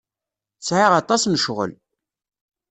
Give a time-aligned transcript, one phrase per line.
[0.67, 1.71] Sɛiɣ aṭas n ccɣel.